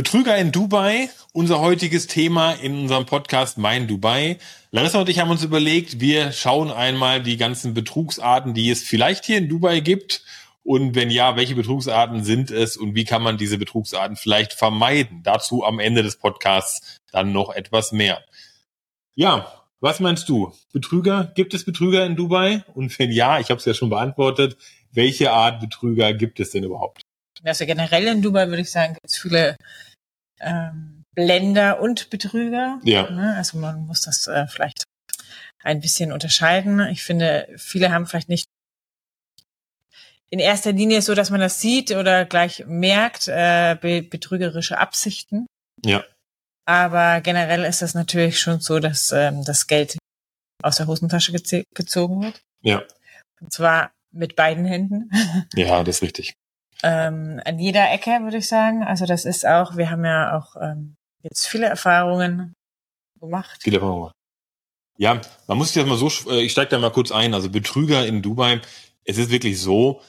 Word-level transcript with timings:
Betrüger 0.00 0.38
in 0.38 0.50
Dubai, 0.50 1.10
unser 1.34 1.60
heutiges 1.60 2.06
Thema 2.06 2.52
in 2.52 2.74
unserem 2.74 3.04
Podcast 3.04 3.58
Mein 3.58 3.86
Dubai. 3.86 4.38
Larissa 4.70 4.98
und 4.98 5.10
ich 5.10 5.18
haben 5.18 5.30
uns 5.30 5.44
überlegt, 5.44 6.00
wir 6.00 6.32
schauen 6.32 6.70
einmal 6.70 7.22
die 7.22 7.36
ganzen 7.36 7.74
Betrugsarten, 7.74 8.54
die 8.54 8.70
es 8.70 8.82
vielleicht 8.82 9.26
hier 9.26 9.36
in 9.36 9.50
Dubai 9.50 9.80
gibt. 9.80 10.24
Und 10.64 10.94
wenn 10.94 11.10
ja, 11.10 11.36
welche 11.36 11.54
Betrugsarten 11.54 12.24
sind 12.24 12.50
es 12.50 12.78
und 12.78 12.94
wie 12.94 13.04
kann 13.04 13.20
man 13.20 13.36
diese 13.36 13.58
Betrugsarten 13.58 14.16
vielleicht 14.16 14.54
vermeiden? 14.54 15.20
Dazu 15.22 15.66
am 15.66 15.78
Ende 15.78 16.02
des 16.02 16.16
Podcasts 16.16 16.96
dann 17.12 17.32
noch 17.32 17.54
etwas 17.54 17.92
mehr. 17.92 18.24
Ja, 19.16 19.52
was 19.80 20.00
meinst 20.00 20.30
du? 20.30 20.54
Betrüger? 20.72 21.30
Gibt 21.34 21.52
es 21.52 21.66
Betrüger 21.66 22.06
in 22.06 22.16
Dubai? 22.16 22.64
Und 22.72 22.98
wenn 22.98 23.12
ja, 23.12 23.38
ich 23.38 23.50
habe 23.50 23.58
es 23.58 23.66
ja 23.66 23.74
schon 23.74 23.90
beantwortet, 23.90 24.56
welche 24.92 25.30
Art 25.30 25.60
Betrüger 25.60 26.14
gibt 26.14 26.40
es 26.40 26.52
denn 26.52 26.64
überhaupt? 26.64 27.02
Also 27.42 27.64
generell 27.64 28.06
in 28.06 28.22
Dubai 28.22 28.48
würde 28.48 28.62
ich 28.62 28.70
sagen, 28.70 28.94
gibt 28.94 29.06
es 29.06 29.18
viele 29.18 29.56
ähm, 30.40 31.04
Blender 31.14 31.80
und 31.80 32.10
Betrüger. 32.10 32.80
Ja. 32.82 33.10
Ne? 33.10 33.34
Also 33.36 33.58
man 33.58 33.86
muss 33.86 34.02
das 34.02 34.26
äh, 34.26 34.46
vielleicht 34.46 34.84
ein 35.62 35.80
bisschen 35.80 36.12
unterscheiden. 36.12 36.80
Ich 36.88 37.02
finde, 37.02 37.48
viele 37.56 37.92
haben 37.92 38.06
vielleicht 38.06 38.28
nicht 38.28 38.46
in 40.30 40.38
erster 40.38 40.72
Linie 40.72 41.02
so, 41.02 41.14
dass 41.14 41.30
man 41.30 41.40
das 41.40 41.60
sieht 41.60 41.90
oder 41.90 42.24
gleich 42.24 42.64
merkt, 42.66 43.28
äh, 43.28 43.76
be 43.80 44.02
betrügerische 44.02 44.78
Absichten. 44.78 45.46
Ja. 45.84 46.04
Aber 46.66 47.20
generell 47.20 47.64
ist 47.64 47.82
das 47.82 47.94
natürlich 47.94 48.38
schon 48.38 48.60
so, 48.60 48.78
dass 48.78 49.10
ähm, 49.10 49.44
das 49.44 49.66
Geld 49.66 49.98
aus 50.62 50.76
der 50.76 50.86
Hosentasche 50.86 51.32
geze 51.32 51.64
gezogen 51.74 52.22
wird. 52.22 52.40
Ja. 52.62 52.84
Und 53.40 53.52
zwar 53.52 53.90
mit 54.12 54.36
beiden 54.36 54.64
Händen. 54.64 55.10
Ja, 55.54 55.82
das 55.82 55.96
ist 55.96 56.02
richtig. 56.02 56.34
Ähm, 56.82 57.40
an 57.44 57.58
jeder 57.58 57.90
Ecke, 57.90 58.10
würde 58.22 58.38
ich 58.38 58.48
sagen. 58.48 58.82
Also 58.82 59.06
das 59.06 59.24
ist 59.24 59.46
auch, 59.46 59.76
wir 59.76 59.90
haben 59.90 60.04
ja 60.04 60.36
auch 60.38 60.56
ähm, 60.60 60.96
jetzt 61.22 61.46
viele 61.46 61.66
Erfahrungen 61.66 62.54
gemacht. 63.20 63.60
Viele 63.62 63.78
Erfahrungen. 63.78 64.12
Ja, 64.98 65.20
man 65.46 65.58
muss 65.58 65.72
sich 65.72 65.82
das 65.82 65.88
mal 65.88 65.96
so, 65.96 66.30
äh, 66.30 66.42
ich 66.42 66.52
steige 66.52 66.70
da 66.70 66.78
mal 66.78 66.92
kurz 66.92 67.10
ein. 67.10 67.34
Also 67.34 67.50
Betrüger 67.50 68.06
in 68.06 68.22
Dubai, 68.22 68.60
es 69.04 69.18
ist 69.18 69.30
wirklich 69.30 69.60
so, 69.60 70.00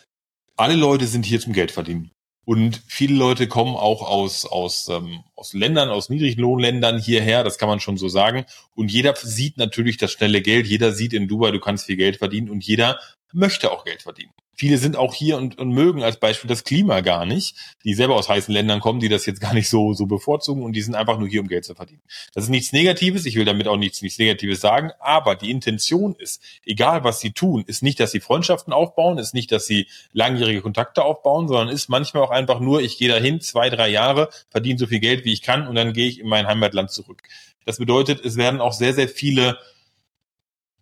alle 0.58 0.76
Leute 0.76 1.08
sind 1.08 1.26
hier 1.26 1.40
zum 1.40 1.54
Geld 1.54 1.72
verdienen. 1.72 2.12
Und 2.44 2.82
viele 2.88 3.16
Leute 3.16 3.48
kommen 3.48 3.76
auch 3.76 4.02
aus, 4.02 4.46
aus, 4.46 4.90
ähm, 4.90 5.24
aus 5.36 5.54
Ländern, 5.54 5.90
aus 5.90 6.10
niedrigen 6.10 6.42
Lohnländern 6.42 7.00
hierher, 7.00 7.44
das 7.44 7.58
kann 7.58 7.70
man 7.70 7.80
schon 7.80 7.98
so 7.98 8.10
sagen. 8.10 8.46
Und 8.76 8.92
jeder 8.92 9.16
sieht 9.16 9.58
natürlich 9.58 9.98
das 9.98 10.12
schnelle 10.12 10.42
Geld, 10.42 10.68
jeder 10.68 10.92
sieht 10.92 11.14
in 11.14 11.28
Dubai, 11.28 11.52
du 11.52 11.60
kannst 11.60 11.86
viel 11.86 11.98
Geld 11.98 12.18
verdienen 12.18 12.50
und 12.50 12.64
jeder 12.64 13.00
möchte 13.34 13.72
auch 13.72 13.86
Geld 13.86 14.02
verdienen. 14.02 14.32
Viele 14.54 14.78
sind 14.78 14.96
auch 14.96 15.16
hier 15.16 15.38
und, 15.38 15.58
und 15.58 15.72
mögen 15.72 16.04
als 16.04 16.18
Beispiel 16.18 16.48
das 16.48 16.64
Klima 16.64 17.02
gar 17.02 17.26
nicht, 17.26 17.56
die 17.84 17.96
selber 17.96 18.16
aus 18.16 18.30
heißen 18.30 18.54
Ländern 18.54 18.80
kommen, 18.80 19.00
die 19.00 19.10
das 19.10 19.26
jetzt 19.26 19.42
gar 19.42 19.56
nicht 19.56 19.70
so, 19.70 19.94
so 19.94 20.06
bevorzugen 20.06 20.62
und 20.64 20.74
die 20.74 20.82
sind 20.82 20.94
einfach 20.94 21.18
nur 21.18 21.28
hier, 21.28 21.42
um 21.42 21.48
Geld 21.48 21.66
zu 21.66 21.74
verdienen. 21.74 22.02
Das 22.36 22.44
ist 22.44 22.52
nichts 22.52 22.72
Negatives, 22.72 23.26
ich 23.26 23.36
will 23.38 23.46
damit 23.46 23.68
auch 23.68 23.78
nichts, 23.78 24.04
nichts 24.04 24.20
Negatives 24.20 24.62
sagen, 24.62 24.92
aber 25.00 25.36
die 25.36 25.50
Intention 25.50 26.14
ist, 26.14 26.44
egal 26.64 27.04
was 27.04 27.20
sie 27.20 27.32
tun, 27.32 27.64
ist 27.66 27.82
nicht, 27.82 28.00
dass 28.00 28.12
sie 28.12 28.20
Freundschaften 28.20 28.72
aufbauen, 28.72 29.18
ist 29.18 29.34
nicht, 29.34 29.52
dass 29.52 29.66
sie 29.66 29.88
langjährige 30.14 30.62
Kontakte 30.62 31.04
aufbauen, 31.04 31.48
sondern 31.48 31.70
ist 31.70 31.90
manchmal 31.90 32.22
auch 32.22 32.30
einfach 32.30 32.60
nur, 32.60 32.82
ich 32.82 33.00
gehe 33.00 33.10
dahin, 33.10 33.42
zwei, 33.42 33.72
drei 33.72 33.90
Jahre, 33.90 34.30
verdiene 34.50 34.78
so 34.78 34.86
viel 34.86 35.00
Geld, 35.00 35.26
wie 35.26 35.34
ich 35.34 35.42
kann 35.42 35.68
und 35.68 35.74
dann 35.74 35.94
gehe 35.94 36.08
ich 36.08 36.20
in 36.20 36.28
mein 36.28 36.46
Heimatland 36.46 36.92
zurück. 36.92 37.24
Das 37.66 37.78
bedeutet, 37.78 38.24
es 38.24 38.38
werden 38.38 38.62
auch 38.62 38.74
sehr, 38.74 38.94
sehr 38.94 39.08
viele 39.08 39.58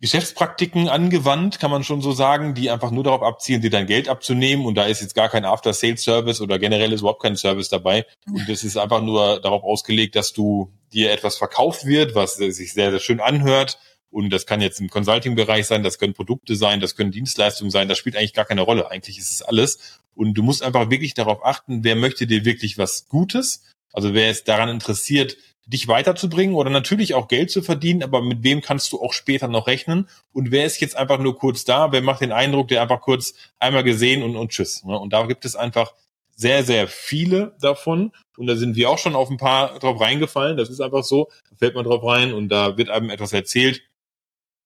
Geschäftspraktiken 0.00 0.88
angewandt, 0.88 1.60
kann 1.60 1.70
man 1.70 1.84
schon 1.84 2.00
so 2.00 2.12
sagen, 2.12 2.54
die 2.54 2.70
einfach 2.70 2.90
nur 2.90 3.04
darauf 3.04 3.22
abzielen, 3.22 3.60
dir 3.60 3.68
dein 3.68 3.86
Geld 3.86 4.08
abzunehmen. 4.08 4.64
Und 4.64 4.74
da 4.76 4.84
ist 4.84 5.02
jetzt 5.02 5.14
gar 5.14 5.28
kein 5.28 5.44
After-Sales-Service 5.44 6.40
oder 6.40 6.58
generell 6.58 6.92
ist 6.92 7.00
überhaupt 7.00 7.22
kein 7.22 7.36
Service 7.36 7.68
dabei. 7.68 8.06
Und 8.26 8.48
es 8.48 8.64
ist 8.64 8.78
einfach 8.78 9.02
nur 9.02 9.40
darauf 9.40 9.62
ausgelegt, 9.62 10.16
dass 10.16 10.32
du 10.32 10.72
dir 10.92 11.12
etwas 11.12 11.36
verkauft 11.36 11.84
wird, 11.84 12.14
was 12.14 12.36
sich 12.36 12.72
sehr, 12.72 12.90
sehr 12.90 13.00
schön 13.00 13.20
anhört. 13.20 13.78
Und 14.10 14.30
das 14.30 14.46
kann 14.46 14.60
jetzt 14.60 14.80
im 14.80 14.88
Consulting-Bereich 14.88 15.66
sein, 15.66 15.82
das 15.82 15.98
können 15.98 16.14
Produkte 16.14 16.56
sein, 16.56 16.80
das 16.80 16.96
können 16.96 17.12
Dienstleistungen 17.12 17.70
sein, 17.70 17.86
das 17.86 17.98
spielt 17.98 18.16
eigentlich 18.16 18.34
gar 18.34 18.44
keine 18.44 18.62
Rolle, 18.62 18.90
eigentlich 18.90 19.18
ist 19.18 19.30
es 19.30 19.42
alles. 19.42 20.00
Und 20.14 20.34
du 20.34 20.42
musst 20.42 20.62
einfach 20.62 20.90
wirklich 20.90 21.14
darauf 21.14 21.44
achten, 21.44 21.84
wer 21.84 21.94
möchte 21.94 22.26
dir 22.26 22.44
wirklich 22.44 22.76
was 22.76 23.06
Gutes, 23.08 23.62
also 23.92 24.12
wer 24.12 24.30
ist 24.30 24.48
daran 24.48 24.68
interessiert, 24.68 25.36
dich 25.70 25.86
weiterzubringen 25.86 26.56
oder 26.56 26.68
natürlich 26.68 27.14
auch 27.14 27.28
Geld 27.28 27.50
zu 27.50 27.62
verdienen, 27.62 28.02
aber 28.02 28.22
mit 28.22 28.42
wem 28.42 28.60
kannst 28.60 28.92
du 28.92 29.00
auch 29.00 29.12
später 29.12 29.46
noch 29.46 29.68
rechnen? 29.68 30.08
Und 30.32 30.50
wer 30.50 30.64
ist 30.64 30.80
jetzt 30.80 30.96
einfach 30.96 31.18
nur 31.18 31.38
kurz 31.38 31.64
da? 31.64 31.92
Wer 31.92 32.02
macht 32.02 32.20
den 32.20 32.32
Eindruck, 32.32 32.68
der 32.68 32.82
einfach 32.82 33.00
kurz 33.00 33.34
einmal 33.60 33.84
gesehen 33.84 34.22
und, 34.22 34.36
und 34.36 34.50
tschüss? 34.50 34.84
Ne? 34.84 34.98
Und 34.98 35.12
da 35.12 35.26
gibt 35.26 35.44
es 35.44 35.54
einfach 35.54 35.94
sehr, 36.34 36.64
sehr 36.64 36.88
viele 36.88 37.54
davon. 37.60 38.12
Und 38.36 38.48
da 38.48 38.56
sind 38.56 38.74
wir 38.74 38.90
auch 38.90 38.98
schon 38.98 39.14
auf 39.14 39.30
ein 39.30 39.36
paar 39.36 39.78
drauf 39.78 40.00
reingefallen. 40.00 40.56
Das 40.56 40.70
ist 40.70 40.80
einfach 40.80 41.04
so. 41.04 41.28
Da 41.50 41.56
fällt 41.56 41.74
man 41.76 41.84
drauf 41.84 42.02
rein 42.02 42.32
und 42.32 42.48
da 42.48 42.76
wird 42.76 42.90
einem 42.90 43.10
etwas 43.10 43.32
erzählt. 43.32 43.82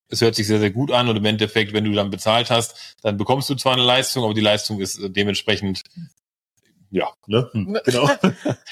Es 0.09 0.21
hört 0.21 0.37
sich 0.37 0.47
sehr, 0.47 0.61
sehr 0.61 0.71
gut 0.71 0.91
an 0.91 1.09
und 1.09 1.17
im 1.17 1.25
Endeffekt, 1.25 1.73
wenn 1.73 1.85
du 1.85 1.93
dann 1.93 2.11
bezahlt 2.11 2.51
hast, 2.51 2.97
dann 3.03 3.17
bekommst 3.17 3.51
du 3.51 3.57
zwar 3.57 3.73
eine 3.75 3.83
Leistung, 3.83 4.25
aber 4.25 4.35
die 4.35 4.41
Leistung 4.41 4.81
ist 4.81 5.01
dementsprechend 5.03 5.83
ja, 6.91 7.13
ne? 7.27 7.49
Hm, 7.53 7.79
genau. 7.85 8.09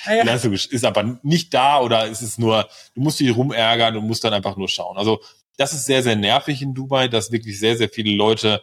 Ja. 0.06 0.24
Leistung 0.24 0.52
ist 0.52 0.84
aber 0.84 1.18
nicht 1.22 1.54
da 1.54 1.80
oder 1.80 2.08
ist 2.08 2.22
es 2.22 2.36
nur, 2.36 2.68
du 2.94 3.00
musst 3.00 3.20
dich 3.20 3.34
rumärgern 3.34 3.96
und 3.96 4.06
musst 4.06 4.24
dann 4.24 4.34
einfach 4.34 4.56
nur 4.56 4.68
schauen. 4.68 4.96
Also 4.96 5.20
das 5.56 5.72
ist 5.72 5.86
sehr, 5.86 6.02
sehr 6.02 6.16
nervig 6.16 6.60
in 6.60 6.74
Dubai, 6.74 7.06
dass 7.08 7.30
wirklich 7.30 7.58
sehr, 7.58 7.76
sehr 7.76 7.88
viele 7.88 8.14
Leute 8.14 8.62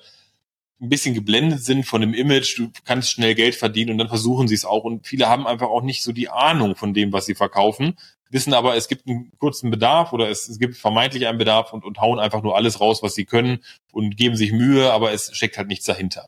ein 0.81 0.89
bisschen 0.89 1.13
geblendet 1.13 1.63
sind 1.63 1.85
von 1.85 2.01
dem 2.01 2.13
Image, 2.13 2.57
du 2.57 2.71
kannst 2.85 3.11
schnell 3.11 3.35
Geld 3.35 3.55
verdienen 3.55 3.91
und 3.91 3.97
dann 3.97 4.07
versuchen 4.07 4.47
sie 4.47 4.55
es 4.55 4.65
auch. 4.65 4.83
Und 4.83 5.05
viele 5.05 5.27
haben 5.27 5.45
einfach 5.47 5.67
auch 5.67 5.81
nicht 5.81 6.03
so 6.03 6.11
die 6.11 6.29
Ahnung 6.29 6.75
von 6.75 6.93
dem, 6.93 7.11
was 7.11 7.25
sie 7.25 7.35
verkaufen, 7.35 7.97
wissen 8.29 8.53
aber, 8.53 8.75
es 8.75 8.87
gibt 8.87 9.07
einen 9.07 9.31
kurzen 9.39 9.71
Bedarf 9.71 10.13
oder 10.13 10.29
es, 10.29 10.47
es 10.47 10.59
gibt 10.59 10.77
vermeintlich 10.77 11.27
einen 11.27 11.37
Bedarf 11.37 11.73
und, 11.73 11.83
und 11.83 11.99
hauen 11.99 12.19
einfach 12.19 12.43
nur 12.43 12.55
alles 12.55 12.79
raus, 12.79 13.03
was 13.03 13.15
sie 13.15 13.25
können 13.25 13.59
und 13.91 14.15
geben 14.17 14.35
sich 14.35 14.51
Mühe, 14.51 14.91
aber 14.91 15.11
es 15.11 15.35
steckt 15.35 15.57
halt 15.57 15.67
nichts 15.67 15.85
dahinter. 15.85 16.27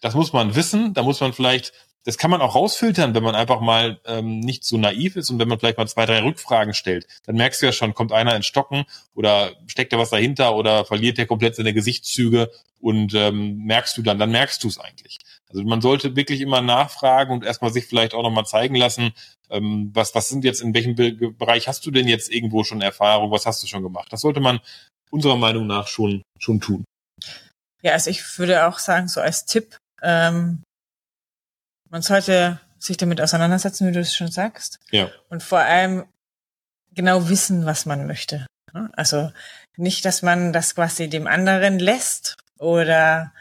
Das 0.00 0.14
muss 0.14 0.32
man 0.32 0.54
wissen, 0.54 0.94
da 0.94 1.02
muss 1.02 1.20
man 1.20 1.32
vielleicht 1.32 1.72
das 2.08 2.16
kann 2.16 2.30
man 2.30 2.40
auch 2.40 2.54
rausfiltern, 2.54 3.14
wenn 3.14 3.22
man 3.22 3.34
einfach 3.34 3.60
mal 3.60 4.00
ähm, 4.06 4.40
nicht 4.40 4.64
so 4.64 4.78
naiv 4.78 5.16
ist 5.16 5.28
und 5.28 5.38
wenn 5.38 5.46
man 5.46 5.58
vielleicht 5.58 5.76
mal 5.76 5.86
zwei, 5.86 6.06
drei 6.06 6.22
Rückfragen 6.22 6.72
stellt. 6.72 7.06
Dann 7.26 7.36
merkst 7.36 7.60
du 7.60 7.66
ja 7.66 7.72
schon, 7.72 7.92
kommt 7.92 8.12
einer 8.12 8.34
ins 8.34 8.46
Stocken 8.46 8.86
oder 9.14 9.52
steckt 9.66 9.92
da 9.92 9.98
was 9.98 10.08
dahinter 10.08 10.56
oder 10.56 10.86
verliert 10.86 11.18
der 11.18 11.26
komplett 11.26 11.56
seine 11.56 11.74
Gesichtszüge 11.74 12.50
und 12.80 13.12
ähm, 13.12 13.58
merkst 13.58 13.94
du 13.98 14.00
dann, 14.00 14.18
dann 14.18 14.30
merkst 14.30 14.64
du 14.64 14.68
es 14.68 14.78
eigentlich. 14.78 15.18
Also 15.50 15.62
man 15.64 15.82
sollte 15.82 16.16
wirklich 16.16 16.40
immer 16.40 16.62
nachfragen 16.62 17.30
und 17.30 17.44
erstmal 17.44 17.74
sich 17.74 17.84
vielleicht 17.84 18.14
auch 18.14 18.22
nochmal 18.22 18.46
zeigen 18.46 18.76
lassen, 18.76 19.12
ähm, 19.50 19.90
was, 19.92 20.14
was 20.14 20.30
sind 20.30 20.44
jetzt, 20.44 20.62
in 20.62 20.72
welchem 20.72 20.94
Be 20.94 21.12
Bereich 21.12 21.68
hast 21.68 21.84
du 21.84 21.90
denn 21.90 22.08
jetzt 22.08 22.32
irgendwo 22.32 22.64
schon 22.64 22.80
Erfahrung, 22.80 23.30
was 23.32 23.44
hast 23.44 23.62
du 23.62 23.66
schon 23.66 23.82
gemacht? 23.82 24.10
Das 24.14 24.22
sollte 24.22 24.40
man 24.40 24.60
unserer 25.10 25.36
Meinung 25.36 25.66
nach 25.66 25.88
schon, 25.88 26.22
schon 26.38 26.58
tun. 26.58 26.86
Ja, 27.82 27.92
also 27.92 28.08
ich 28.08 28.38
würde 28.38 28.66
auch 28.66 28.78
sagen, 28.78 29.08
so 29.08 29.20
als 29.20 29.44
Tipp, 29.44 29.76
ähm, 30.02 30.62
man 31.90 32.02
sollte 32.02 32.60
sich 32.78 32.96
damit 32.96 33.20
auseinandersetzen, 33.20 33.88
wie 33.88 33.92
du 33.92 34.00
es 34.00 34.14
schon 34.16 34.30
sagst. 34.30 34.78
Ja. 34.90 35.10
Und 35.28 35.42
vor 35.42 35.60
allem 35.60 36.04
genau 36.92 37.28
wissen, 37.28 37.66
was 37.66 37.86
man 37.86 38.06
möchte. 38.06 38.46
Also 38.92 39.32
nicht, 39.76 40.04
dass 40.04 40.22
man 40.22 40.52
das 40.52 40.74
quasi 40.74 41.08
dem 41.08 41.26
anderen 41.26 41.78
lässt 41.78 42.36
oder 42.58 43.32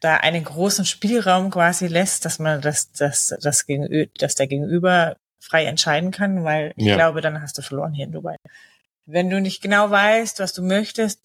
da 0.00 0.16
einen 0.16 0.44
großen 0.44 0.84
Spielraum 0.84 1.50
quasi 1.50 1.86
lässt, 1.86 2.24
dass 2.24 2.38
man 2.38 2.60
das, 2.60 2.92
das, 2.92 3.34
das 3.40 3.66
Gegenüber, 3.66 4.10
dass 4.18 4.34
der 4.34 4.46
Gegenüber 4.48 5.16
frei 5.40 5.64
entscheiden 5.66 6.10
kann, 6.10 6.44
weil 6.44 6.72
ich 6.76 6.86
Ja. 6.86 6.96
glaube, 6.96 7.20
dann 7.20 7.40
hast 7.40 7.56
du 7.58 7.62
verloren 7.62 7.92
hier 7.94 8.06
in 8.06 8.12
Dubai. 8.12 8.36
Wenn 9.06 9.30
du 9.30 9.40
nicht 9.40 9.62
genau 9.62 9.90
weißt, 9.90 10.38
was 10.40 10.52
du 10.52 10.62
möchtest, 10.62 11.20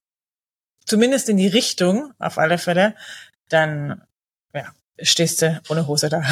zumindest 0.85 1.29
in 1.29 1.37
die 1.37 1.47
Richtung, 1.47 2.13
auf 2.19 2.37
alle 2.37 2.57
Fälle, 2.57 2.95
dann 3.49 4.03
ja, 4.53 4.71
stehst 5.01 5.41
du 5.41 5.61
ohne 5.69 5.87
Hose 5.87 6.09
da. 6.09 6.23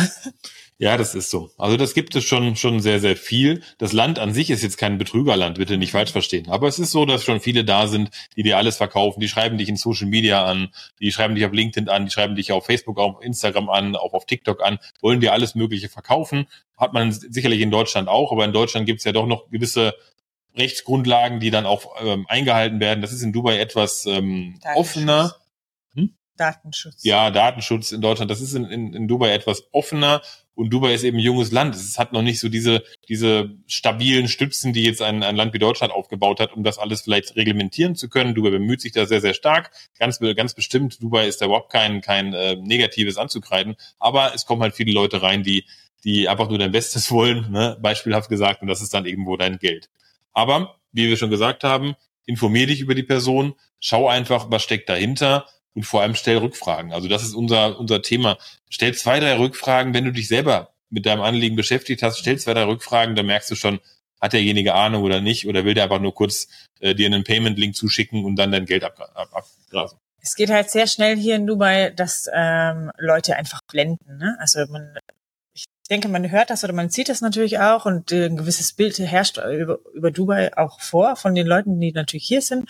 Ja, 0.78 0.98
das 0.98 1.16
ist 1.16 1.30
so. 1.30 1.52
Also 1.58 1.78
das 1.78 1.94
gibt 1.94 2.16
es 2.18 2.26
schon, 2.26 2.58
schon 2.58 2.82
sehr, 2.82 3.00
sehr 3.00 3.16
viel. 3.16 3.64
Das 3.78 3.94
Land 3.94 4.20
an 4.20 4.34
sich 4.34 4.50
ist 4.50 4.62
jetzt 4.62 4.78
kein 4.78 4.98
Betrügerland, 4.98 5.58
bitte 5.58 5.78
nicht 5.78 5.94
falsch 5.94 6.12
verstehen. 6.12 6.50
Aber 6.50 6.68
es 6.68 6.80
ist 6.80 6.92
so, 6.92 7.06
dass 7.06 7.24
schon 7.24 7.40
viele 7.40 7.64
da 7.64 7.88
sind, 7.88 8.10
die 8.36 8.44
dir 8.44 8.58
alles 8.58 8.76
verkaufen. 8.76 9.22
Die 9.22 9.30
schreiben 9.30 9.58
dich 9.58 9.70
in 9.70 9.78
Social 9.78 10.08
Media 10.08 10.44
an, 10.44 10.74
die 11.00 11.14
schreiben 11.14 11.36
dich 11.36 11.46
auf 11.46 11.54
LinkedIn 11.54 11.88
an, 11.88 12.06
die 12.06 12.12
schreiben 12.12 12.36
dich 12.36 12.52
auf 12.52 12.66
Facebook, 12.66 13.00
auf 13.00 13.24
Instagram 13.24 13.70
an, 13.70 13.96
auch 13.96 14.12
auf 14.14 14.26
TikTok 14.26 14.62
an, 14.62 14.80
wollen 15.00 15.22
dir 15.22 15.32
alles 15.32 15.56
Mögliche 15.56 15.88
verkaufen. 15.88 16.46
Hat 16.76 16.92
man 16.92 17.14
sicherlich 17.14 17.62
in 17.62 17.72
Deutschland 17.72 18.10
auch, 18.10 18.34
aber 18.34 18.44
in 18.44 18.52
Deutschland 18.52 18.86
gibt 18.86 19.00
es 19.00 19.06
ja 19.06 19.14
doch 19.14 19.28
noch 19.28 19.50
gewisse 19.50 19.96
Rechtsgrundlagen, 20.58 21.40
die 21.40 21.52
dann 21.52 21.66
auch 21.66 21.96
ähm, 22.04 22.26
eingehalten 22.28 22.82
werden. 22.82 23.02
Das 23.02 23.14
ist 23.14 23.22
in 23.22 23.32
Dubai 23.32 23.60
etwas 23.60 24.06
ähm, 24.08 24.60
offener. 24.76 25.36
Datenschutz. 26.38 27.04
Ja, 27.04 27.32
Datenschutz 27.32 27.92
in 27.92 28.02
Deutschland, 28.02 28.30
das 28.30 28.42
ist 28.42 28.54
in, 28.54 28.66
in, 28.66 28.94
in 28.94 29.08
Dubai 29.08 29.32
etwas 29.32 29.68
offener 29.72 30.22
und 30.56 30.70
Dubai 30.70 30.94
ist 30.94 31.04
eben 31.04 31.18
ein 31.18 31.24
junges 31.24 31.52
Land. 31.52 31.76
Es 31.76 32.00
hat 32.00 32.14
noch 32.14 32.22
nicht 32.22 32.40
so 32.40 32.48
diese, 32.48 32.84
diese 33.10 33.52
stabilen 33.68 34.30
Stützen, 34.30 34.72
die 34.72 34.84
jetzt 34.84 35.02
ein, 35.02 35.22
ein 35.22 35.36
Land 35.36 35.54
wie 35.54 35.60
Deutschland 35.60 35.92
aufgebaut 35.92 36.40
hat, 36.40 36.54
um 36.54 36.64
das 36.64 36.78
alles 36.78 37.02
vielleicht 37.02 37.36
reglementieren 37.36 37.96
zu 37.96 38.10
können. 38.10 38.34
Dubai 38.34 38.52
bemüht 38.52 38.80
sich 38.80 38.94
da 38.94 39.06
sehr, 39.06 39.20
sehr 39.20 39.34
stark. 39.34 39.72
Ganz, 40.00 40.20
ganz 40.20 40.54
bestimmt, 40.54 41.02
Dubai 41.02 41.28
ist 41.28 41.42
da 41.42 41.48
überhaupt 41.48 41.72
kein, 41.72 42.00
kein 42.02 42.34
äh, 42.34 42.56
Negatives 42.56 43.18
anzukreiden. 43.18 43.76
Aber 44.00 44.34
es 44.34 44.46
kommen 44.46 44.62
halt 44.62 44.76
viele 44.76 44.94
Leute 44.94 45.22
rein, 45.22 45.44
die, 45.44 45.66
die 46.06 46.30
einfach 46.30 46.48
nur 46.48 46.58
dein 46.58 46.72
Bestes 46.72 47.12
wollen, 47.12 47.52
ne? 47.52 47.78
beispielhaft 47.82 48.30
gesagt, 48.30 48.62
und 48.62 48.70
das 48.70 48.82
ist 48.82 48.94
dann 48.94 49.06
irgendwo 49.06 49.36
dein 49.36 49.60
Geld. 49.60 49.90
Aber, 50.32 50.76
wie 50.94 51.10
wir 51.10 51.18
schon 51.18 51.30
gesagt 51.30 51.66
haben, 51.66 51.96
informier 52.26 52.68
dich 52.68 52.80
über 52.80 52.96
die 52.96 53.04
Person, 53.04 53.56
schau 53.82 54.08
einfach, 54.08 54.50
was 54.50 54.64
steckt 54.64 54.88
dahinter 54.88 55.46
und 55.76 55.84
vor 55.84 56.02
allem 56.02 56.16
stell 56.16 56.38
Rückfragen. 56.38 56.94
Also 56.94 57.08
das 57.08 57.24
ist 57.24 57.36
unser, 57.36 57.80
unser 57.80 58.02
Thema. 58.02 58.38
Stell 58.70 58.96
zwei, 58.96 59.20
drei 59.20 59.38
Rückfragen, 59.38 59.94
wenn 59.94 60.06
du 60.06 60.12
dich 60.12 60.28
selber 60.28 60.74
mit 60.90 61.06
deinem 61.06 61.22
Anliegen 61.22 61.56
beschäftigt 61.56 62.02
hast, 62.02 62.18
stell 62.18 62.40
zwei, 62.40 62.54
drei 62.54 62.64
Rückfragen, 62.64 63.16
dann 63.16 63.26
merkst 63.26 63.52
du 63.52 63.56
schon, 63.56 63.80
hat 64.22 64.34
derjenige 64.34 64.74
Ahnung 64.74 65.04
oder 65.04 65.22
nicht 65.22 65.48
oder 65.48 65.66
will 65.66 65.74
der 65.74 65.84
einfach 65.84 66.00
nur 66.00 66.14
kurz 66.14 66.48
äh, 66.80 66.96
dir 66.96 67.06
einen 67.06 67.24
Payment-Link 67.24 67.76
zuschicken 67.76 68.24
und 68.24 68.38
dann 68.38 68.52
dein 68.52 68.66
Geld 68.66 68.84
abgrasen. 68.84 69.16
Ab, 69.16 69.30
ab, 69.34 70.00
es 70.22 70.36
geht 70.36 70.50
halt 70.50 70.72
sehr 70.72 70.88
schnell 70.88 71.18
hier 71.18 71.36
in 71.36 71.46
Dubai, 71.46 71.92
dass 71.92 72.30
ähm, 72.34 72.92
Leute 72.98 73.36
einfach 73.36 73.60
blenden. 73.70 74.18
Ne? 74.18 74.36
Also 74.40 74.66
man, 74.72 74.98
ich 75.54 75.66
denke, 75.90 76.08
man 76.08 76.32
hört 76.32 76.50
das 76.50 76.64
oder 76.64 76.74
man 76.74 76.90
sieht 76.90 77.10
das 77.10 77.22
natürlich 77.22 77.60
auch 77.60 77.86
und 77.86 78.12
äh, 78.12 78.26
ein 78.26 78.38
gewisses 78.38 78.74
Bild 78.74 78.98
herrscht 78.98 79.38
über, 79.38 79.80
über 79.94 80.10
Dubai 80.10 80.58
auch 80.58 80.80
vor 80.82 81.16
von 81.16 81.36
den 81.36 81.46
Leuten, 81.46 81.80
die 81.80 81.92
natürlich 81.92 82.26
hier 82.26 82.42
sind. 82.42 82.68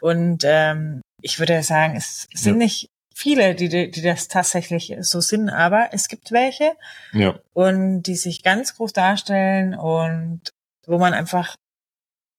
Und 0.00 0.42
ähm, 0.44 1.00
ich 1.20 1.38
würde 1.38 1.62
sagen, 1.62 1.96
es 1.96 2.28
sind 2.32 2.54
ja. 2.54 2.58
nicht 2.58 2.90
viele, 3.14 3.54
die, 3.54 3.90
die 3.90 4.02
das 4.02 4.28
tatsächlich 4.28 4.94
so 5.00 5.20
sind, 5.20 5.50
aber 5.50 5.88
es 5.92 6.08
gibt 6.08 6.30
welche 6.30 6.72
ja. 7.12 7.38
und 7.52 8.02
die 8.02 8.14
sich 8.14 8.42
ganz 8.42 8.76
groß 8.76 8.92
darstellen 8.92 9.74
und 9.74 10.52
wo 10.86 10.98
man 10.98 11.14
einfach 11.14 11.56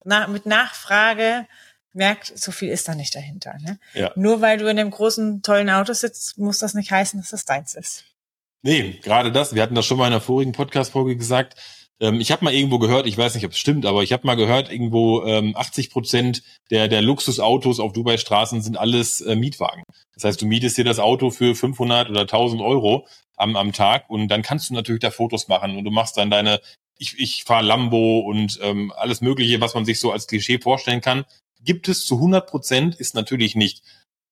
na, 0.05 0.27
mit 0.27 0.45
Nachfrage 0.45 1.45
merkt, 1.93 2.31
so 2.37 2.51
viel 2.51 2.69
ist 2.69 2.87
da 2.87 2.95
nicht 2.95 3.13
dahinter. 3.13 3.55
Ne? 3.59 3.79
Ja. 3.93 4.11
Nur 4.15 4.41
weil 4.41 4.57
du 4.57 4.67
in 4.67 4.77
dem 4.77 4.89
großen, 4.89 5.41
tollen 5.41 5.69
Auto 5.69 5.93
sitzt, 5.93 6.37
muss 6.37 6.59
das 6.59 6.73
nicht 6.73 6.91
heißen, 6.91 7.19
dass 7.19 7.31
das 7.31 7.45
deins 7.45 7.75
ist. 7.75 8.05
Nee, 8.61 8.99
gerade 9.03 9.31
das. 9.31 9.55
Wir 9.55 9.63
hatten 9.63 9.75
das 9.75 9.85
schon 9.85 9.97
mal 9.97 10.07
in 10.07 10.13
einer 10.13 10.21
vorigen 10.21 10.51
Podcast-Folge 10.51 11.15
gesagt. 11.15 11.55
Ähm, 11.99 12.21
ich 12.21 12.31
habe 12.31 12.45
mal 12.45 12.53
irgendwo 12.53 12.79
gehört, 12.79 13.07
ich 13.07 13.17
weiß 13.17 13.35
nicht, 13.35 13.45
ob 13.45 13.51
es 13.51 13.57
stimmt, 13.57 13.85
aber 13.85 14.03
ich 14.03 14.13
habe 14.13 14.25
mal 14.25 14.35
gehört, 14.35 14.71
irgendwo 14.71 15.23
ähm, 15.23 15.55
80 15.55 15.89
Prozent 15.89 16.43
der, 16.71 16.87
der 16.87 17.01
Luxusautos 17.01 17.79
auf 17.79 17.93
Dubai-Straßen 17.93 18.61
sind 18.61 18.77
alles 18.77 19.21
äh, 19.21 19.35
Mietwagen. 19.35 19.83
Das 20.13 20.23
heißt, 20.23 20.41
du 20.41 20.45
mietest 20.45 20.77
dir 20.77 20.85
das 20.85 20.99
Auto 20.99 21.29
für 21.29 21.55
500 21.55 22.09
oder 22.09 22.21
1000 22.21 22.61
Euro 22.61 23.07
am, 23.35 23.55
am 23.55 23.73
Tag 23.73 24.09
und 24.09 24.29
dann 24.29 24.41
kannst 24.41 24.69
du 24.69 24.73
natürlich 24.73 25.01
da 25.01 25.11
Fotos 25.11 25.47
machen 25.47 25.77
und 25.77 25.83
du 25.83 25.91
machst 25.91 26.17
dann 26.17 26.29
deine, 26.29 26.61
ich, 26.97 27.19
ich 27.19 27.43
fahre 27.43 27.65
Lambo 27.65 28.19
und 28.19 28.59
ähm, 28.61 28.93
alles 28.95 29.21
Mögliche, 29.21 29.61
was 29.61 29.73
man 29.73 29.85
sich 29.85 29.99
so 29.99 30.11
als 30.11 30.27
Klischee 30.27 30.59
vorstellen 30.59 31.01
kann. 31.01 31.25
Gibt 31.61 31.89
es 31.89 32.05
zu 32.05 32.15
100 32.15 32.49
Prozent, 32.49 32.95
ist 32.95 33.15
natürlich 33.15 33.55
nicht 33.55 33.83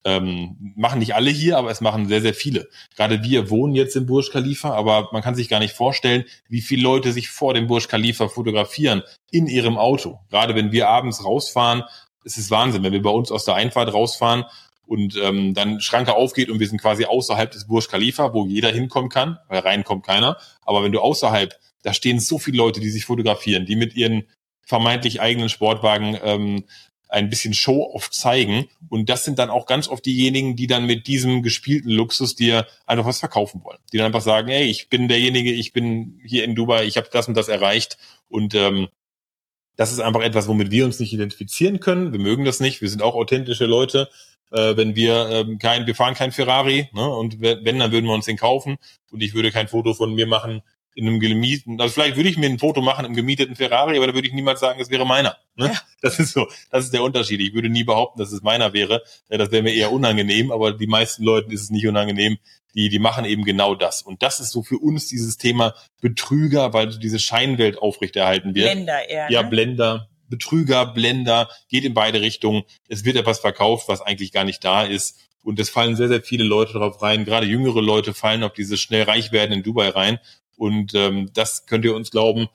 ähm, 0.08 0.74
machen 0.78 1.00
nicht 1.00 1.16
alle 1.16 1.30
hier, 1.30 1.58
aber 1.58 1.70
es 1.70 1.82
machen 1.82 2.08
sehr, 2.08 2.22
sehr 2.22 2.34
viele. 2.34 2.70
Gerade 2.96 3.24
wir 3.24 3.50
wohnen 3.50 3.76
jetzt 3.76 3.94
im 3.98 4.06
Burj 4.06 4.30
Khalifa, 4.32 4.72
aber 4.72 5.10
man 5.12 5.22
kann 5.22 5.36
sich 5.36 5.50
gar 5.50 5.60
nicht 5.60 5.74
vorstellen, 5.74 6.24
wie 6.48 6.62
viele 6.62 6.82
Leute 6.82 7.12
sich 7.12 7.28
vor 7.30 7.54
dem 7.54 7.68
Burj 7.68 7.90
Khalifa 7.90 8.30
fotografieren 8.30 9.04
in 9.32 9.48
ihrem 9.48 9.78
Auto. 9.78 10.20
Gerade 10.30 10.56
wenn 10.56 10.72
wir 10.72 10.88
abends 10.88 11.26
rausfahren, 11.26 11.84
es 12.24 12.38
ist 12.38 12.50
Wahnsinn, 12.50 12.84
wenn 12.84 12.94
wir 12.94 13.02
bei 13.02 13.10
uns 13.10 13.32
aus 13.32 13.44
der 13.44 13.56
Einfahrt 13.56 13.94
rausfahren 13.94 14.46
und 14.86 15.18
ähm, 15.22 15.54
dann 15.54 15.82
Schranke 15.82 16.16
aufgeht 16.16 16.50
und 16.50 16.62
wir 16.62 16.70
sind 16.70 16.82
quasi 16.82 17.04
außerhalb 17.04 17.52
des 17.52 17.68
Burj 17.68 17.88
Khalifa, 17.90 18.34
wo 18.34 18.46
jeder 18.46 18.72
hinkommen 18.72 19.10
kann, 19.10 19.40
weil 19.50 19.60
reinkommt 19.60 20.06
keiner. 20.06 20.38
Aber 20.62 20.84
wenn 20.84 20.94
du 20.94 21.02
außerhalb, 21.02 21.54
da 21.84 21.92
stehen 21.92 22.22
so 22.22 22.40
viele 22.40 22.60
Leute, 22.60 22.80
die 22.80 22.92
sich 22.92 23.04
fotografieren, 23.04 23.66
die 23.66 23.76
mit 23.76 23.94
ihren 23.98 24.24
vermeintlich 24.62 25.20
eigenen 25.20 25.50
Sportwagen 25.50 26.18
ähm, 26.24 26.64
ein 27.10 27.30
bisschen 27.30 27.54
Show-off 27.54 28.10
zeigen. 28.12 28.68
Und 28.90 29.10
das 29.10 29.24
sind 29.24 29.40
dann 29.40 29.50
auch 29.50 29.66
ganz 29.66 29.88
oft 29.88 30.06
diejenigen, 30.06 30.56
die 30.56 30.68
dann 30.68 30.86
mit 30.86 31.08
diesem 31.08 31.44
gespielten 31.44 31.90
Luxus 31.92 32.36
dir 32.36 32.68
einfach 32.86 33.06
was 33.06 33.20
verkaufen 33.20 33.64
wollen. 33.64 33.80
Die 33.92 33.98
dann 33.98 34.08
einfach 34.08 34.22
sagen, 34.22 34.50
hey, 34.50 34.66
ich 34.66 34.90
bin 34.90 35.08
derjenige, 35.08 35.52
ich 35.52 35.74
bin 35.74 36.20
hier 36.26 36.44
in 36.44 36.56
Dubai, 36.56 36.86
ich 36.86 36.98
habe 36.98 37.10
das 37.12 37.28
und 37.28 37.36
das 37.36 37.48
erreicht. 37.48 37.98
Und 38.30 38.56
ähm, 38.56 38.88
das 39.76 39.92
ist 39.92 40.00
einfach 40.00 40.22
etwas, 40.22 40.48
womit 40.48 40.72
wir 40.72 40.86
uns 40.86 41.00
nicht 41.00 41.14
identifizieren 41.14 41.80
können. 41.80 42.12
Wir 42.12 42.20
mögen 42.20 42.46
das 42.46 42.60
nicht. 42.60 42.82
Wir 42.82 42.90
sind 42.90 43.02
auch 43.02 43.16
authentische 43.16 43.66
Leute. 43.66 44.10
Äh, 44.52 44.78
wenn 44.78 44.96
wir 44.96 45.30
ähm, 45.30 45.60
kein, 45.60 45.86
wir 45.88 45.96
fahren 45.96 46.14
kein 46.14 46.32
Ferrari, 46.32 46.90
ne? 46.94 47.08
Und 47.10 47.42
wenn, 47.42 47.80
dann 47.80 47.92
würden 47.92 48.06
wir 48.06 48.14
uns 48.14 48.26
den 48.26 48.38
kaufen. 48.38 48.78
Und 49.12 49.22
ich 49.22 49.34
würde 49.34 49.52
kein 49.52 49.68
Foto 49.68 49.94
von 49.94 50.14
mir 50.16 50.26
machen, 50.26 50.62
in 50.98 51.08
einem 51.08 51.20
gemieteten, 51.20 51.80
also 51.80 51.94
vielleicht 51.94 52.16
würde 52.16 52.28
ich 52.28 52.38
mir 52.38 52.48
ein 52.48 52.58
Foto 52.58 52.82
machen 52.82 53.06
im 53.06 53.14
gemieteten 53.14 53.56
Ferrari, 53.56 53.98
aber 53.98 54.08
da 54.08 54.16
würde 54.16 54.28
ich 54.28 54.34
niemals 54.34 54.60
sagen, 54.60 54.80
es 54.82 54.90
wäre 54.90 55.06
meiner. 55.06 55.38
Ne? 55.56 55.68
Ja. 55.68 55.82
Das 56.02 56.18
ist 56.18 56.34
so, 56.34 56.48
das 56.72 56.86
ist 56.86 56.94
der 56.94 57.04
Unterschied. 57.04 57.40
Ich 57.40 57.54
würde 57.54 57.70
nie 57.70 57.84
behaupten, 57.84 58.18
dass 58.18 58.32
es 58.32 58.42
meiner 58.42 58.74
wäre. 58.74 59.04
Das 59.30 59.52
wäre 59.52 59.62
mir 59.62 59.76
eher 59.76 59.92
unangenehm, 59.92 60.52
aber 60.52 60.72
die 60.74 60.88
meisten 60.88 61.24
Leuten 61.24 61.52
ist 61.52 61.62
es 61.62 61.70
nicht 61.70 61.86
unangenehm. 61.86 62.38
Die, 62.74 62.90
die 62.90 62.98
machen 62.98 63.26
eben 63.26 63.44
genau 63.44 63.76
das. 63.76 64.02
Und 64.02 64.24
das 64.24 64.40
ist 64.40 64.52
so 64.52 64.64
für 64.64 64.80
uns 64.80 65.08
dieses 65.08 65.38
Thema 65.38 65.76
Betrüger, 66.02 66.74
weil 66.74 66.88
diese 66.98 67.20
Scheinwelt 67.20 67.78
aufrechterhalten 67.78 68.56
wird. 68.56 68.72
Blender 68.72 69.08
eher. 69.08 69.28
Ja, 69.30 69.44
ne? 69.44 69.50
Blender. 69.50 70.10
Betrüger, 70.30 70.88
Blender, 70.88 71.48
geht 71.70 71.86
in 71.86 71.94
beide 71.94 72.22
Richtungen. 72.22 72.64
Es 72.90 73.06
wird 73.06 73.18
etwas 73.18 73.40
verkauft, 73.40 73.88
was 73.88 74.02
eigentlich 74.02 74.32
gar 74.32 74.46
nicht 74.46 74.64
da 74.64 74.84
ist. 74.84 75.20
Und 75.44 75.60
es 75.60 75.70
fallen 75.70 75.96
sehr, 75.96 76.10
sehr 76.10 76.22
viele 76.22 76.44
Leute 76.44 76.74
darauf 76.74 77.02
rein. 77.02 77.24
Gerade 77.24 77.46
jüngere 77.46 77.82
Leute 77.82 78.14
fallen 78.14 78.44
auf 78.44 78.54
dieses 78.54 78.82
schnell 78.82 79.04
reich 79.04 79.32
werden 79.32 79.54
in 79.54 79.64
Dubai 79.64 79.90
rein 79.90 80.20
und 80.58 80.94
ähm, 80.96 81.30
das 81.34 81.66
könnt 81.66 81.86
ihr 81.86 81.96
uns 81.96 82.12
glauben. 82.12 82.48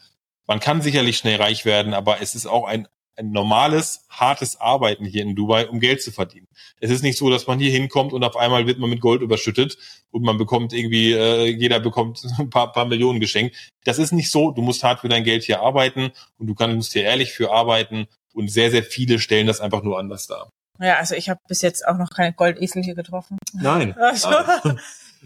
Man 0.46 0.60
kann 0.60 0.82
sicherlich 0.82 1.16
schnell 1.16 1.40
reich 1.40 1.64
werden, 1.64 1.94
aber 1.94 2.20
es 2.20 2.34
ist 2.34 2.46
auch 2.46 2.66
ein, 2.66 2.88
ein 3.16 3.30
normales, 3.30 4.06
hartes 4.08 4.60
Arbeiten 4.60 5.04
hier 5.04 5.22
in 5.22 5.36
Dubai, 5.36 5.68
um 5.68 5.80
Geld 5.80 6.02
zu 6.02 6.10
verdienen. 6.10 6.48
Es 6.80 6.90
ist 6.90 7.02
nicht 7.02 7.16
so, 7.16 7.30
dass 7.30 7.46
man 7.46 7.58
hier 7.58 7.70
hinkommt 7.70 8.12
und 8.12 8.24
auf 8.24 8.36
einmal 8.36 8.66
wird 8.66 8.78
man 8.78 8.90
mit 8.90 9.00
Gold 9.00 9.22
überschüttet 9.22 9.78
und 10.10 10.22
man 10.22 10.38
bekommt 10.38 10.72
irgendwie, 10.72 11.12
äh, 11.12 11.46
jeder 11.46 11.80
bekommt 11.80 12.22
ein 12.38 12.50
paar, 12.50 12.72
paar 12.72 12.86
Millionen 12.86 13.20
geschenkt. 13.20 13.56
Das 13.84 13.98
ist 13.98 14.12
nicht 14.12 14.30
so. 14.30 14.50
Du 14.50 14.62
musst 14.62 14.82
hart 14.82 15.00
für 15.00 15.08
dein 15.08 15.24
Geld 15.24 15.44
hier 15.44 15.60
arbeiten 15.60 16.10
und 16.38 16.46
du 16.46 16.54
kannst 16.54 16.92
hier 16.92 17.04
ehrlich 17.04 17.32
für 17.32 17.52
arbeiten 17.52 18.06
und 18.34 18.50
sehr, 18.50 18.70
sehr 18.70 18.82
viele 18.82 19.18
stellen 19.18 19.46
das 19.46 19.60
einfach 19.60 19.82
nur 19.82 19.98
anders 19.98 20.26
dar. 20.26 20.48
Ja, 20.80 20.96
also 20.96 21.14
ich 21.14 21.28
habe 21.28 21.40
bis 21.46 21.62
jetzt 21.62 21.86
auch 21.86 21.96
noch 21.96 22.10
keine 22.10 22.32
Goldesel 22.32 22.82
hier 22.82 22.94
getroffen. 22.94 23.38
Nein. 23.52 23.94
Also, 23.98 24.28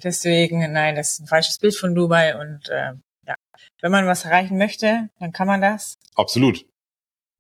Deswegen, 0.02 0.72
nein, 0.72 0.94
das 0.96 1.14
ist 1.14 1.20
ein 1.20 1.26
falsches 1.26 1.58
Bild 1.58 1.75
von 1.75 1.94
Dubai 1.94 2.38
und 2.38 2.69
äh, 2.69 2.93
ja, 3.26 3.34
wenn 3.81 3.93
man 3.93 4.06
was 4.06 4.25
erreichen 4.25 4.58
möchte, 4.58 5.08
dann 5.19 5.32
kann 5.32 5.46
man 5.46 5.60
das. 5.60 5.98
Absolut. 6.14 6.64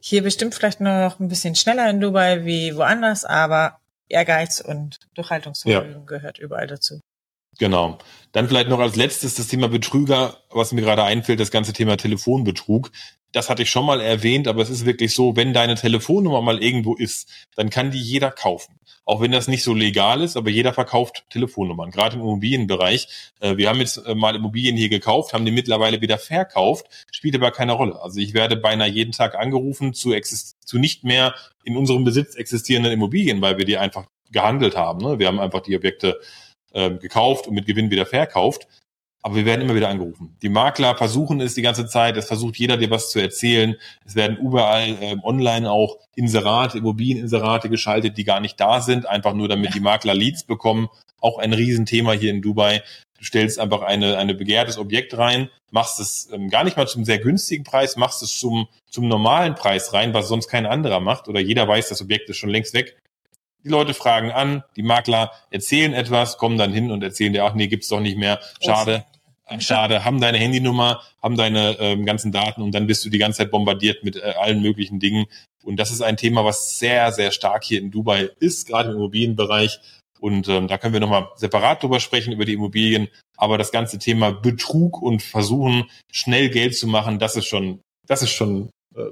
Hier 0.00 0.22
bestimmt 0.22 0.54
vielleicht 0.54 0.80
nur 0.80 1.00
noch 1.00 1.20
ein 1.20 1.28
bisschen 1.28 1.54
schneller 1.54 1.88
in 1.90 2.00
Dubai 2.00 2.44
wie 2.44 2.76
woanders, 2.76 3.24
aber 3.24 3.80
Ehrgeiz 4.08 4.60
und 4.60 5.00
Durchhaltungsvermögen 5.14 5.92
ja. 5.92 6.06
gehört 6.06 6.38
überall 6.38 6.66
dazu. 6.66 7.00
Genau. 7.58 7.98
Dann 8.32 8.48
vielleicht 8.48 8.68
noch 8.68 8.78
als 8.78 8.96
letztes 8.96 9.34
das 9.34 9.48
Thema 9.48 9.68
Betrüger, 9.68 10.36
was 10.50 10.72
mir 10.72 10.82
gerade 10.82 11.04
einfällt, 11.04 11.40
das 11.40 11.50
ganze 11.50 11.72
Thema 11.72 11.96
Telefonbetrug 11.96 12.90
das 13.36 13.50
hatte 13.50 13.62
ich 13.62 13.70
schon 13.70 13.84
mal 13.84 14.00
erwähnt, 14.00 14.48
aber 14.48 14.62
es 14.62 14.70
ist 14.70 14.86
wirklich 14.86 15.14
so, 15.14 15.36
wenn 15.36 15.52
deine 15.52 15.74
Telefonnummer 15.74 16.40
mal 16.40 16.62
irgendwo 16.62 16.94
ist, 16.94 17.28
dann 17.54 17.68
kann 17.68 17.90
die 17.90 18.00
jeder 18.00 18.30
kaufen. 18.30 18.80
Auch 19.04 19.20
wenn 19.20 19.30
das 19.30 19.46
nicht 19.46 19.62
so 19.62 19.74
legal 19.74 20.22
ist, 20.22 20.38
aber 20.38 20.48
jeder 20.48 20.72
verkauft 20.72 21.26
Telefonnummern, 21.28 21.90
gerade 21.90 22.16
im 22.16 22.22
Immobilienbereich. 22.22 23.08
Äh, 23.40 23.58
wir 23.58 23.68
haben 23.68 23.78
jetzt 23.80 23.98
äh, 23.98 24.14
mal 24.14 24.34
Immobilien 24.34 24.74
hier 24.76 24.88
gekauft, 24.88 25.34
haben 25.34 25.44
die 25.44 25.52
mittlerweile 25.52 26.00
wieder 26.00 26.16
verkauft, 26.16 26.86
spielt 27.12 27.34
aber 27.34 27.50
keine 27.50 27.72
Rolle. 27.72 28.00
Also 28.00 28.20
ich 28.20 28.32
werde 28.32 28.56
beinahe 28.56 28.88
jeden 28.88 29.12
Tag 29.12 29.34
angerufen 29.34 29.92
zu, 29.92 30.14
zu 30.64 30.78
nicht 30.78 31.04
mehr 31.04 31.34
in 31.62 31.76
unserem 31.76 32.04
Besitz 32.04 32.36
existierenden 32.36 32.92
Immobilien, 32.92 33.42
weil 33.42 33.58
wir 33.58 33.66
die 33.66 33.76
einfach 33.76 34.06
gehandelt 34.32 34.76
haben. 34.76 35.04
Ne? 35.04 35.18
Wir 35.18 35.26
haben 35.26 35.40
einfach 35.40 35.60
die 35.60 35.76
Objekte 35.76 36.18
äh, 36.72 36.90
gekauft 36.90 37.48
und 37.48 37.54
mit 37.54 37.66
Gewinn 37.66 37.90
wieder 37.90 38.06
verkauft 38.06 38.66
aber 39.26 39.34
wir 39.34 39.44
werden 39.44 39.62
immer 39.62 39.74
wieder 39.74 39.88
angerufen. 39.88 40.36
Die 40.40 40.48
Makler 40.48 40.96
versuchen 40.96 41.40
es 41.40 41.54
die 41.54 41.62
ganze 41.62 41.88
Zeit, 41.88 42.16
es 42.16 42.28
versucht 42.28 42.56
jeder 42.58 42.76
dir 42.76 42.92
was 42.92 43.10
zu 43.10 43.18
erzählen. 43.18 43.74
Es 44.04 44.14
werden 44.14 44.36
überall 44.36 44.96
ähm, 45.00 45.20
online 45.24 45.68
auch 45.68 45.96
Inserate, 46.14 46.78
Immobilieninserate 46.78 47.68
geschaltet, 47.68 48.16
die 48.18 48.22
gar 48.22 48.38
nicht 48.38 48.60
da 48.60 48.80
sind, 48.80 49.04
einfach 49.08 49.34
nur 49.34 49.48
damit 49.48 49.74
die 49.74 49.80
Makler 49.80 50.14
Leads 50.14 50.44
bekommen. 50.44 50.88
Auch 51.20 51.38
ein 51.38 51.52
Riesenthema 51.52 52.12
hier 52.12 52.30
in 52.30 52.40
Dubai. 52.40 52.84
Du 53.18 53.24
stellst 53.24 53.58
einfach 53.58 53.82
eine, 53.82 54.16
eine 54.16 54.32
begehrtes 54.32 54.78
Objekt 54.78 55.18
rein, 55.18 55.50
machst 55.72 55.98
es 55.98 56.28
ähm, 56.32 56.48
gar 56.48 56.62
nicht 56.62 56.76
mal 56.76 56.86
zum 56.86 57.04
sehr 57.04 57.18
günstigen 57.18 57.64
Preis, 57.64 57.96
machst 57.96 58.22
es 58.22 58.38
zum, 58.38 58.68
zum 58.88 59.08
normalen 59.08 59.56
Preis 59.56 59.92
rein, 59.92 60.14
was 60.14 60.28
sonst 60.28 60.46
kein 60.46 60.66
anderer 60.66 61.00
macht 61.00 61.26
oder 61.26 61.40
jeder 61.40 61.66
weiß, 61.66 61.88
das 61.88 62.00
Objekt 62.00 62.30
ist 62.30 62.36
schon 62.36 62.50
längst 62.50 62.74
weg. 62.74 62.96
Die 63.64 63.70
Leute 63.70 63.92
fragen 63.92 64.30
an, 64.30 64.62
die 64.76 64.84
Makler 64.84 65.32
erzählen 65.50 65.94
etwas, 65.94 66.38
kommen 66.38 66.58
dann 66.58 66.72
hin 66.72 66.92
und 66.92 67.02
erzählen 67.02 67.32
dir, 67.32 67.44
ach 67.44 67.54
nee, 67.54 67.66
gibt's 67.66 67.88
doch 67.88 67.98
nicht 67.98 68.16
mehr, 68.16 68.38
schade. 68.60 69.04
Schade, 69.60 70.04
haben 70.04 70.20
deine 70.20 70.38
Handynummer, 70.38 71.02
haben 71.22 71.36
deine 71.36 71.76
ähm, 71.78 72.04
ganzen 72.04 72.32
Daten 72.32 72.62
und 72.62 72.72
dann 72.72 72.86
bist 72.86 73.04
du 73.04 73.10
die 73.10 73.18
ganze 73.18 73.38
Zeit 73.38 73.50
bombardiert 73.50 74.02
mit 74.02 74.16
äh, 74.16 74.34
allen 74.38 74.60
möglichen 74.60 74.98
Dingen. 74.98 75.26
Und 75.64 75.76
das 75.76 75.90
ist 75.90 76.02
ein 76.02 76.16
Thema, 76.16 76.44
was 76.44 76.78
sehr, 76.78 77.12
sehr 77.12 77.30
stark 77.30 77.64
hier 77.64 77.80
in 77.80 77.90
Dubai 77.90 78.30
ist, 78.40 78.66
gerade 78.66 78.90
im 78.90 78.96
Immobilienbereich. 78.96 79.80
Und 80.20 80.48
ähm, 80.48 80.66
da 80.66 80.78
können 80.78 80.92
wir 80.92 81.00
nochmal 81.00 81.28
separat 81.36 81.82
drüber 81.82 82.00
sprechen, 82.00 82.32
über 82.32 82.44
die 82.44 82.54
Immobilien. 82.54 83.08
Aber 83.36 83.58
das 83.58 83.70
ganze 83.70 83.98
Thema 83.98 84.32
Betrug 84.32 85.00
und 85.00 85.22
versuchen, 85.22 85.90
schnell 86.10 86.48
Geld 86.48 86.76
zu 86.76 86.86
machen, 86.86 87.18
das 87.18 87.36
ist 87.36 87.46
schon, 87.46 87.80
das 88.06 88.22
ist 88.22 88.30
schon 88.30 88.70
äh, 88.96 89.10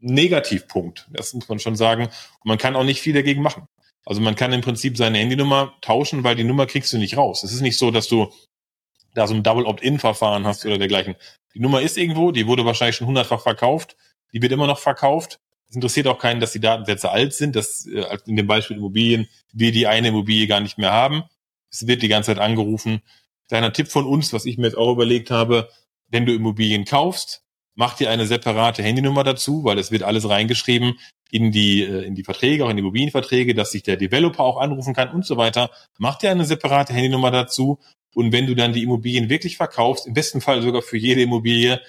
Negativpunkt. 0.00 1.06
Das 1.10 1.34
muss 1.34 1.48
man 1.48 1.58
schon 1.58 1.76
sagen. 1.76 2.04
Und 2.04 2.44
man 2.44 2.58
kann 2.58 2.76
auch 2.76 2.84
nicht 2.84 3.00
viel 3.00 3.14
dagegen 3.14 3.42
machen. 3.42 3.66
Also 4.04 4.20
man 4.20 4.36
kann 4.36 4.52
im 4.52 4.60
Prinzip 4.60 4.96
seine 4.96 5.18
Handynummer 5.18 5.74
tauschen, 5.80 6.24
weil 6.24 6.36
die 6.36 6.44
Nummer 6.44 6.66
kriegst 6.66 6.92
du 6.92 6.98
nicht 6.98 7.16
raus. 7.16 7.42
Es 7.42 7.52
ist 7.52 7.60
nicht 7.60 7.78
so, 7.78 7.90
dass 7.90 8.08
du 8.08 8.32
da 9.16 9.26
so 9.26 9.34
ein 9.34 9.42
Double 9.42 9.66
Opt-in-Verfahren 9.66 10.46
hast 10.46 10.64
oder 10.66 10.78
dergleichen. 10.78 11.16
Die 11.54 11.60
Nummer 11.60 11.80
ist 11.80 11.96
irgendwo, 11.96 12.32
die 12.32 12.46
wurde 12.46 12.64
wahrscheinlich 12.64 12.96
schon 12.96 13.06
hundertfach 13.06 13.40
verkauft, 13.40 13.96
die 14.32 14.42
wird 14.42 14.52
immer 14.52 14.66
noch 14.66 14.78
verkauft. 14.78 15.40
Es 15.68 15.74
interessiert 15.74 16.06
auch 16.06 16.18
keinen, 16.18 16.40
dass 16.40 16.52
die 16.52 16.60
Datensätze 16.60 17.10
alt 17.10 17.34
sind, 17.34 17.56
dass 17.56 17.86
äh, 17.86 18.18
in 18.26 18.36
dem 18.36 18.46
Beispiel 18.46 18.76
Immobilien 18.76 19.28
wir 19.52 19.72
die 19.72 19.86
eine 19.86 20.08
Immobilie 20.08 20.46
gar 20.46 20.60
nicht 20.60 20.78
mehr 20.78 20.92
haben. 20.92 21.24
Es 21.70 21.86
wird 21.86 22.02
die 22.02 22.08
ganze 22.08 22.32
Zeit 22.32 22.38
angerufen. 22.38 23.00
Kleiner 23.48 23.72
Tipp 23.72 23.88
von 23.88 24.06
uns, 24.06 24.32
was 24.32 24.44
ich 24.44 24.58
mir 24.58 24.66
jetzt 24.66 24.76
auch 24.76 24.92
überlegt 24.92 25.30
habe, 25.30 25.68
wenn 26.08 26.26
du 26.26 26.34
Immobilien 26.34 26.84
kaufst, 26.84 27.42
mach 27.74 27.94
dir 27.96 28.10
eine 28.10 28.26
separate 28.26 28.82
Handynummer 28.82 29.24
dazu, 29.24 29.64
weil 29.64 29.78
es 29.78 29.90
wird 29.90 30.02
alles 30.02 30.28
reingeschrieben 30.28 30.98
in 31.30 31.52
die, 31.52 31.82
äh, 31.82 32.02
in 32.02 32.14
die 32.14 32.24
Verträge, 32.24 32.64
auch 32.64 32.70
in 32.70 32.76
die 32.76 32.80
Immobilienverträge, 32.80 33.54
dass 33.54 33.72
sich 33.72 33.82
der 33.82 33.96
Developer 33.96 34.42
auch 34.42 34.58
anrufen 34.58 34.94
kann 34.94 35.10
und 35.10 35.24
so 35.24 35.36
weiter. 35.36 35.70
Mach 35.98 36.16
dir 36.16 36.30
eine 36.30 36.44
separate 36.44 36.92
Handynummer 36.92 37.30
dazu. 37.30 37.78
Und 38.16 38.32
wenn 38.32 38.46
du 38.46 38.54
dann 38.54 38.72
die 38.72 38.82
Immobilien 38.82 39.28
wirklich 39.28 39.58
verkaufst, 39.58 40.06
im 40.06 40.14
besten 40.14 40.40
Fall 40.40 40.62
sogar 40.62 40.80
für 40.80 40.96
jede 40.96 41.20
Immobilie, 41.20 41.82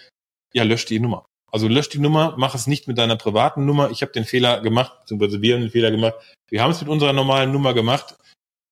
ja, 0.53 0.63
lösch 0.63 0.85
die 0.85 0.99
Nummer. 0.99 1.25
Also 1.51 1.69
lösch 1.69 1.87
die 1.87 1.99
Nummer, 1.99 2.35
mach 2.37 2.53
es 2.53 2.67
nicht 2.67 2.87
mit 2.87 2.97
deiner 2.97 3.15
privaten 3.15 3.65
Nummer. 3.65 3.91
Ich 3.91 4.01
habe 4.01 4.11
den 4.11 4.25
Fehler 4.25 4.59
gemacht, 4.59 4.93
beziehungsweise 4.99 5.41
wir 5.41 5.55
haben 5.55 5.61
den 5.61 5.71
Fehler 5.71 5.89
gemacht. 5.89 6.15
Wir 6.49 6.61
haben 6.61 6.71
es 6.71 6.81
mit 6.81 6.89
unserer 6.89 7.13
normalen 7.13 7.53
Nummer 7.53 7.73
gemacht. 7.73 8.15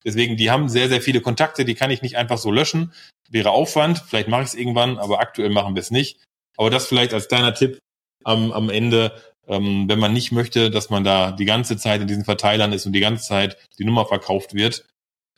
Deswegen, 0.04 0.36
die 0.36 0.52
haben 0.52 0.68
sehr, 0.68 0.90
sehr 0.90 1.02
viele 1.02 1.22
Kontakte, 1.22 1.64
die 1.64 1.76
kann 1.76 1.92
ich 1.92 2.02
nicht 2.02 2.18
einfach 2.18 2.38
so 2.38 2.52
löschen. 2.52 2.94
Wäre 3.30 3.52
Aufwand, 3.52 4.04
vielleicht 4.06 4.28
mache 4.28 4.44
ich 4.44 4.50
es 4.50 4.56
irgendwann, 4.56 4.98
aber 4.98 5.20
aktuell 5.20 5.50
machen 5.50 5.76
wir 5.76 5.80
es 5.80 5.92
nicht. 5.92 6.20
Aber 6.58 6.70
das 6.70 6.88
vielleicht 6.88 7.14
als 7.14 7.30
kleiner 7.30 7.54
Tipp 7.54 7.80
am, 8.26 8.52
am 8.52 8.70
Ende, 8.70 9.14
ähm, 9.48 9.86
wenn 9.88 10.00
man 10.00 10.12
nicht 10.12 10.34
möchte, 10.34 10.70
dass 10.70 10.90
man 10.90 11.06
da 11.06 11.32
die 11.32 11.46
ganze 11.46 11.78
Zeit 11.78 12.02
in 12.02 12.08
diesen 12.08 12.26
Verteilern 12.26 12.74
ist 12.74 12.86
und 12.86 12.92
die 12.92 13.00
ganze 13.00 13.24
Zeit 13.24 13.58
die 13.80 13.86
Nummer 13.86 14.06
verkauft 14.06 14.54
wird, 14.54 14.86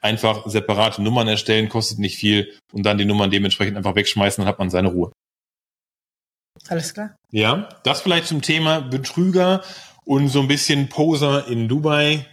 einfach 0.02 0.48
separate 0.48 1.02
Nummern 1.02 1.28
erstellen, 1.28 1.70
kostet 1.70 2.00
nicht 2.00 2.18
viel 2.18 2.54
und 2.72 2.84
dann 2.84 2.98
die 2.98 3.06
Nummern 3.06 3.32
dementsprechend 3.32 3.78
einfach 3.78 3.96
wegschmeißen, 3.96 4.42
dann 4.42 4.48
hat 4.48 4.60
man 4.60 4.70
seine 4.70 4.90
Ruhe. 4.90 5.12
Alles 6.70 6.94
klar. 6.94 7.16
Ja, 7.32 7.70
das 7.84 8.02
vielleicht 8.02 8.28
zum 8.28 8.42
Thema 8.42 8.82
Betrüger 8.82 9.64
und 10.06 10.30
so 10.30 10.42
ein 10.42 10.48
bisschen 10.48 10.90
Poser 10.90 11.48
in 11.48 11.68
Dubai. 11.68 12.26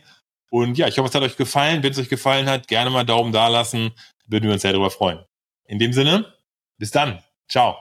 Und 0.51 0.79
ja, 0.79 0.87
ich 0.89 0.99
hoffe, 0.99 1.09
es 1.09 1.15
hat 1.15 1.23
euch 1.23 1.37
gefallen. 1.37 1.83
Wenn 1.83 1.93
es 1.93 1.99
euch 1.99 2.09
gefallen 2.09 2.49
hat, 2.49 2.69
gerne 2.69 2.91
mal 2.91 3.05
Daumen 3.05 3.33
da 3.33 3.49
lassen. 3.49 3.93
Würden 4.27 4.45
wir 4.45 4.53
uns 4.53 4.63
sehr 4.63 4.73
darüber 4.73 4.91
freuen. 4.91 5.25
In 5.67 5.79
dem 5.79 5.93
Sinne, 5.93 6.33
bis 6.79 6.91
dann. 6.91 7.23
Ciao. 7.49 7.77